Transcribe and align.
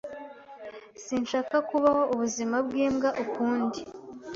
Sinshaka 1.03 1.55
kubaho 1.69 2.01
ubuzima 2.13 2.55
bwimbwa 2.67 3.09
ukundi. 3.23 3.79